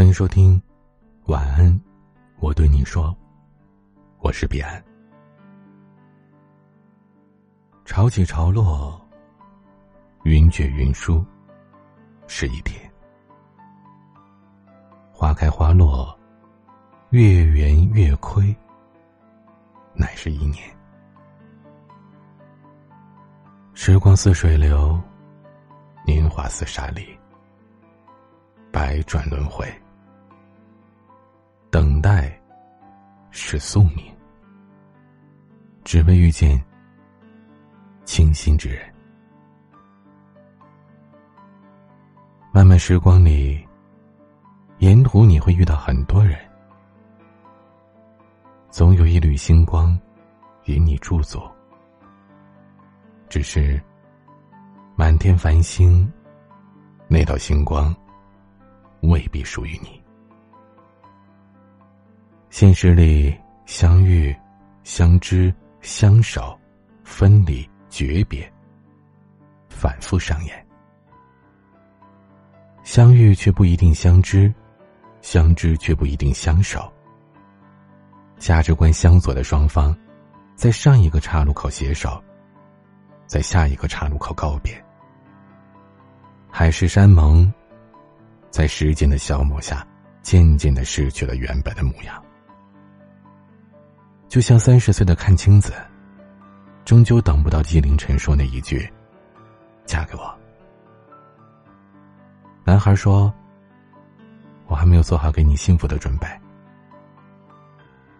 [0.00, 0.58] 欢迎收听，
[1.26, 1.78] 晚安，
[2.38, 3.14] 我对你说，
[4.20, 4.82] 我是彼岸。
[7.84, 8.98] 潮起潮落，
[10.24, 11.22] 云卷云舒，
[12.26, 12.80] 是一天；
[15.12, 16.18] 花开花落，
[17.10, 18.56] 月圆月亏，
[19.92, 20.64] 乃是一年。
[23.74, 24.98] 时光似水流，
[26.06, 27.06] 年华似沙砾，
[28.72, 29.70] 百转轮回。
[31.70, 32.36] 等待，
[33.30, 34.04] 是宿命，
[35.84, 36.60] 只为遇见。
[38.06, 38.92] 倾心之人，
[42.52, 43.64] 漫漫时光里，
[44.78, 46.36] 沿途你会遇到很多人，
[48.68, 49.96] 总有一缕星光
[50.64, 51.40] 引你驻足。
[53.28, 53.80] 只是
[54.96, 56.12] 满天繁星，
[57.06, 57.94] 那道星光
[59.02, 59.99] 未必属于你。
[62.50, 63.34] 现实里，
[63.64, 64.36] 相遇、
[64.84, 66.58] 相知、相守、
[67.02, 67.68] 分离。
[67.88, 68.48] 诀别，
[69.68, 70.66] 反复上演。
[72.84, 74.54] 相遇却不一定相知，
[75.22, 76.90] 相知却不一定相守。
[78.38, 79.92] 价值观相左的双方，
[80.54, 82.22] 在上一个岔路口携手，
[83.26, 84.72] 在下一个岔路口告别。
[86.48, 87.52] 海誓山盟，
[88.50, 89.84] 在时间的消磨下，
[90.22, 92.24] 渐渐的失去了原本的模样。
[94.30, 95.74] 就像三十岁的阚清子。
[96.84, 98.88] 终究等不到纪凌尘说那一句
[99.84, 100.38] ：“嫁给我。”
[102.64, 103.32] 男孩说
[104.66, 106.26] ：“我还没有做好给你幸福的准备。”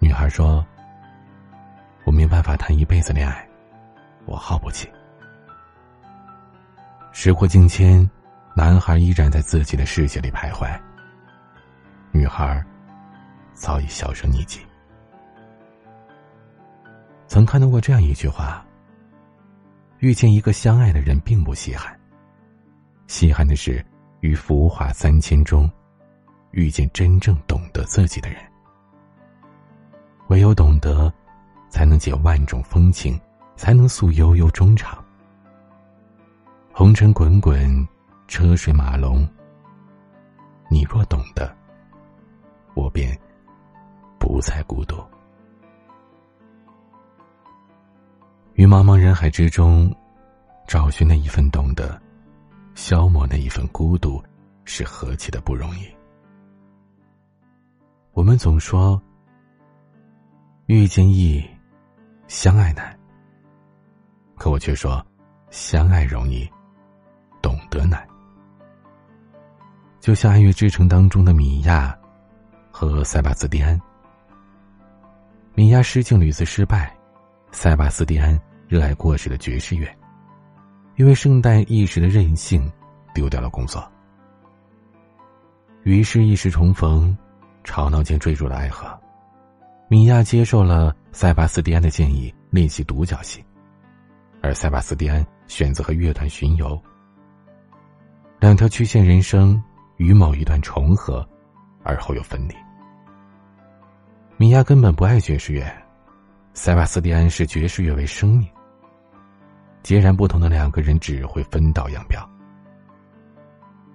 [0.00, 0.64] 女孩说
[2.04, 3.48] ：“我没办法谈一辈子恋爱，
[4.26, 4.90] 我耗不起。”
[7.12, 8.08] 时过境迁，
[8.56, 10.68] 男孩依然在自己的世界里徘徊，
[12.10, 12.60] 女孩
[13.54, 14.60] 早已销声匿迹。
[17.32, 18.62] 曾看到过这样一句话
[20.00, 21.98] ：“遇见一个相爱的人并不稀罕，
[23.06, 23.82] 稀罕的是
[24.20, 25.66] 于浮华三千中，
[26.50, 28.38] 遇见真正懂得自己的人。
[30.28, 31.10] 唯有懂得，
[31.70, 33.18] 才能解万种风情，
[33.56, 35.02] 才能诉悠悠衷肠。
[36.70, 37.88] 红尘滚滚，
[38.28, 39.26] 车水马龙。
[40.68, 41.50] 你若懂得，
[42.74, 43.18] 我便
[44.18, 45.02] 不再孤独。”
[48.62, 49.92] 于茫茫人海之中，
[50.68, 52.00] 找寻那一份懂得，
[52.76, 54.22] 消磨那一份孤独，
[54.64, 55.84] 是何其的不容易。
[58.12, 59.02] 我们总说，
[60.66, 61.44] 遇见易，
[62.28, 62.96] 相爱难。
[64.36, 65.04] 可我却说，
[65.50, 66.48] 相爱容易，
[67.42, 68.06] 懂得难。
[69.98, 71.98] 就像《爱乐之城》当中的米娅
[72.70, 73.76] 和塞巴斯蒂安，
[75.52, 76.96] 米娅失敬屡次失败。
[77.50, 78.40] 塞巴斯蒂安
[78.72, 79.86] 热爱过时的爵士乐，
[80.96, 82.72] 因为圣诞一时的任性，
[83.12, 83.86] 丢掉了工作。
[85.82, 87.14] 于是，一时重逢，
[87.64, 88.98] 吵闹间坠入了爱河。
[89.88, 93.44] 米娅接受了塞巴斯蒂安的建议，练习独角戏，
[94.40, 96.82] 而塞巴斯蒂安选择和乐团巡游。
[98.40, 99.62] 两条曲线人生
[99.98, 101.28] 与某一段重合，
[101.82, 102.54] 而后又分离。
[104.38, 105.62] 米娅根本不爱爵士乐。
[106.54, 108.48] 塞巴斯蒂安视爵士乐为生命。
[109.82, 112.28] 截然不同的两个人只会分道扬镳。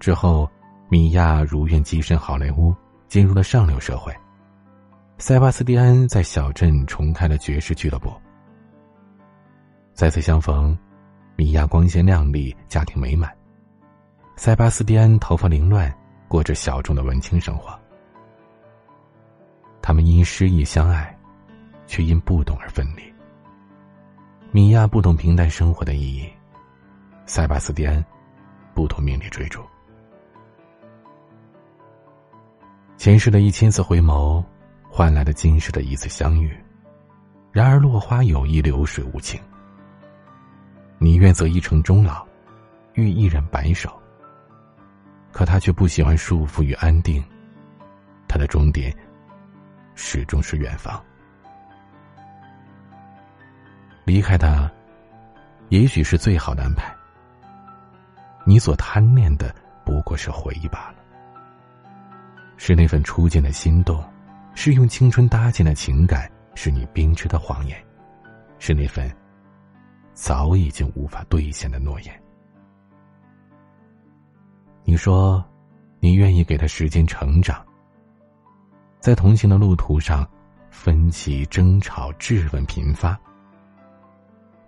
[0.00, 0.50] 之后，
[0.88, 2.74] 米娅如愿跻身好莱坞，
[3.08, 4.14] 进入了上流社会。
[5.18, 8.12] 塞巴斯蒂安在小镇重开了爵士俱乐部。
[9.92, 10.76] 再次相逢，
[11.36, 13.28] 米娅光鲜亮丽，家庭美满；
[14.36, 15.92] 塞巴斯蒂安头发凌乱，
[16.28, 17.78] 过着小众的文青生活。
[19.80, 21.16] 他们因失意相爱。
[21.84, 23.11] 却因不懂而分离。
[24.54, 26.30] 米娅不懂平淡生活的意义，
[27.24, 28.04] 塞巴斯蒂安
[28.74, 29.64] 不懂命里追逐。
[32.98, 34.44] 前世的一千次回眸，
[34.90, 36.54] 换来了今世的一次相遇。
[37.50, 39.40] 然而落花有意，流水无情。
[40.98, 42.22] 你愿择一城终老，
[42.92, 43.90] 与一人白首。
[45.30, 47.24] 可他却不喜欢束缚与安定，
[48.28, 48.94] 他的终点
[49.94, 51.02] 始终是远方。
[54.04, 54.70] 离开他，
[55.68, 56.94] 也许是最好的安排。
[58.44, 59.54] 你所贪恋的
[59.84, 60.96] 不过是回忆罢了，
[62.56, 64.02] 是那份初见的心动，
[64.54, 67.80] 是用青春搭建的情感，是你编织的谎言，
[68.58, 69.10] 是那份
[70.12, 72.22] 早已经无法兑现的诺言。
[74.84, 75.44] 你说，
[76.00, 77.64] 你愿意给他时间成长。
[78.98, 80.28] 在同行的路途上，
[80.70, 83.18] 分歧、争吵、质问频发。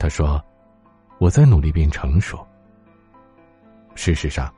[0.00, 0.42] 他说
[1.20, 2.44] ：“我在努力变成熟。”
[3.94, 4.50] 事实上，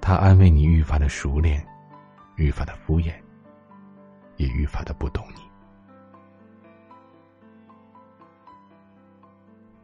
[0.00, 1.64] 他安慰你愈发的熟练，
[2.34, 3.14] 愈发的敷衍，
[4.36, 5.42] 也愈发的不懂你。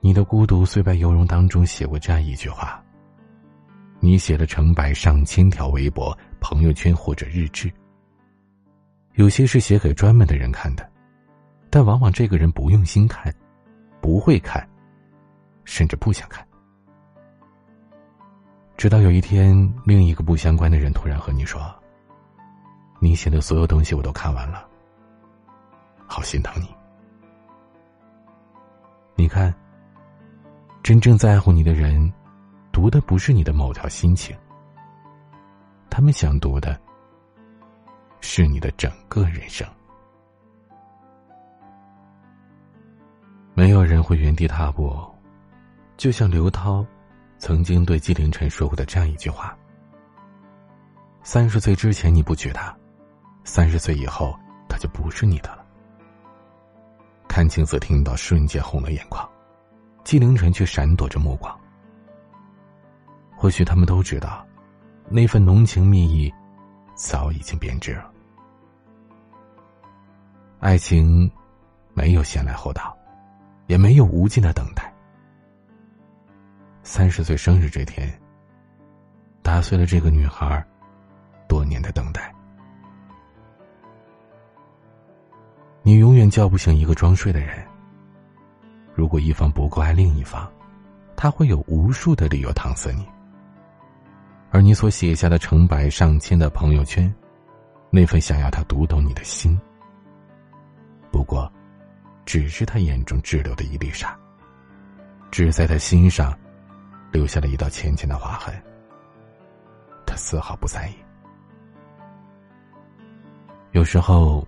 [0.00, 2.82] 你的孤独虽败犹荣当中写过这样一句话
[4.00, 7.72] ：“你写了成百上千条微博、朋友圈或者日志，
[9.14, 10.90] 有些是写给专门的人看的，
[11.70, 13.32] 但往往这个人不用心看。”
[14.00, 14.66] 不会看，
[15.64, 16.46] 甚至不想看。
[18.76, 19.54] 直到有一天，
[19.84, 21.60] 另一个不相关的人突然和你说
[22.98, 24.66] ：“你写的所有东西我都看完了，
[26.06, 26.74] 好心疼你。”
[29.14, 29.54] 你看，
[30.82, 32.10] 真正在乎你的人，
[32.72, 34.34] 读的不是你的某条心情，
[35.90, 36.80] 他们想读的
[38.22, 39.68] 是你的整个人生。
[43.54, 44.96] 没有人会原地踏步，
[45.96, 46.84] 就像刘涛
[47.38, 49.56] 曾经对纪凌尘说过的这样一句话
[51.22, 52.74] ：“三十岁之前你不娶她，
[53.44, 54.34] 三十岁以后
[54.68, 55.64] 她就不是你的了。”
[57.28, 59.28] 阚清子听到瞬间红了眼眶，
[60.04, 61.54] 纪凌尘却闪躲着目光。
[63.36, 64.46] 或许他们都知道，
[65.08, 66.32] 那份浓情蜜意
[66.94, 68.10] 早已经变质了。
[70.60, 71.30] 爱情
[71.94, 72.96] 没有先来后到。
[73.70, 74.92] 也没有无尽的等待。
[76.82, 78.12] 三十岁生日这天，
[79.42, 80.66] 打碎了这个女孩
[81.46, 82.34] 多年的等待。
[85.82, 87.64] 你永远叫不醒一个装睡的人。
[88.92, 90.50] 如果一方不够爱另一方，
[91.14, 93.06] 他会有无数的理由搪塞你。
[94.50, 97.14] 而你所写下的成百上千的朋友圈，
[97.88, 99.56] 那份想要他读懂你的心，
[101.12, 101.48] 不过。
[102.30, 104.16] 只是他眼中滞留的一粒沙，
[105.32, 106.32] 只在他心上
[107.10, 108.54] 留下了一道浅浅的划痕。
[110.06, 110.94] 他丝毫不在意。
[113.72, 114.46] 有时候，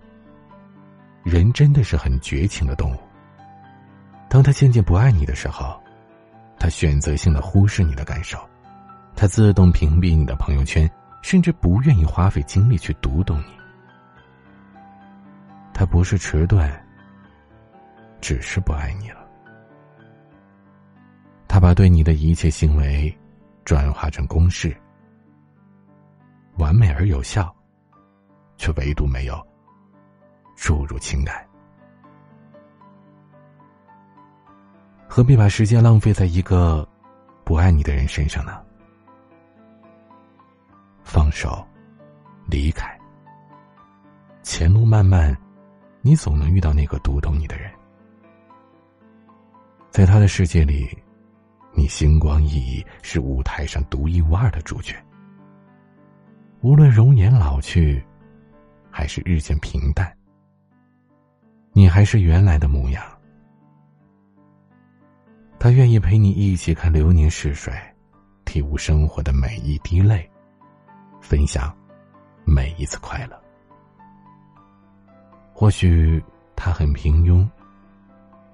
[1.25, 2.99] 人真的是很绝情的动物。
[4.29, 5.77] 当他渐渐不爱你的时候，
[6.57, 8.39] 他选择性的忽视你的感受，
[9.13, 10.89] 他自动屏蔽你的朋友圈，
[11.21, 13.53] 甚至不愿意花费精力去读懂你。
[15.73, 16.82] 他不是迟钝。
[18.23, 19.27] 只是不爱你了。
[21.45, 23.13] 他把对你的一切行为
[23.65, 24.73] 转化成公式，
[26.55, 27.53] 完美而有效，
[28.55, 29.45] 却唯独没有
[30.55, 31.45] 注入情感。
[35.05, 36.87] 何必把时间浪费在一个
[37.43, 38.63] 不爱你的人身上呢？
[41.03, 41.61] 放手，
[42.47, 42.97] 离开。
[44.43, 45.37] 前路漫漫，
[46.01, 47.69] 你总能遇到那个读懂你的人。
[49.93, 50.89] 在他的世界里，
[51.71, 54.95] 你星光熠熠，是舞台上独一无二的主角。
[56.61, 58.03] 无论容颜老去，
[58.89, 60.11] 还是日渐平淡，
[61.73, 63.03] 你还是原来的模样。
[65.59, 67.71] 他愿意陪你一起看流年逝水，
[68.45, 70.27] 体悟生活的每一滴泪，
[71.21, 71.71] 分享
[72.45, 73.39] 每一次快乐。
[75.53, 76.19] 或许
[76.55, 77.47] 他很平庸，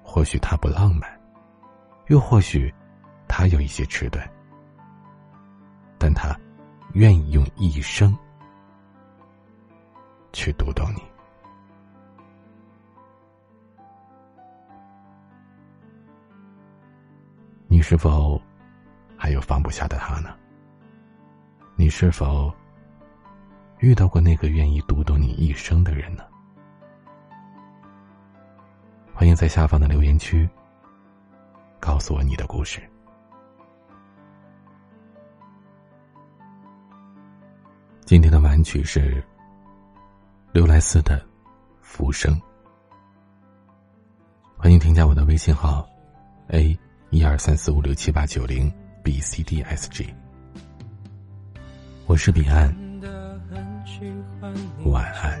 [0.02, 1.18] 或许他不浪漫。
[2.10, 2.74] 又或许，
[3.28, 4.20] 他有一些迟钝，
[5.96, 6.36] 但他
[6.94, 8.12] 愿意用一生
[10.32, 11.02] 去读懂你。
[17.68, 18.42] 你是否
[19.16, 20.36] 还有放不下的他呢？
[21.76, 22.52] 你是否
[23.78, 26.24] 遇到过那个愿意读懂你一生的人呢？
[29.14, 30.50] 欢迎在下方的留言区。
[31.80, 32.80] 告诉我你的故事。
[38.04, 39.22] 今天的晚曲是
[40.52, 41.18] 刘莱斯的
[41.80, 42.34] 《浮生》。
[44.56, 45.88] 欢迎添加我的微信号
[46.48, 48.70] ：a 一二三四五六七八九零
[49.02, 50.12] b c d s g。
[52.06, 52.74] 我是彼岸，
[54.84, 55.40] 晚安。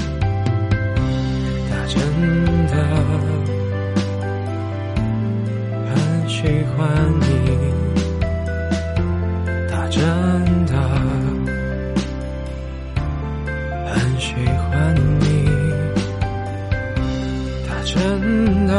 [14.51, 15.47] 喜欢你，
[17.65, 18.71] 他真的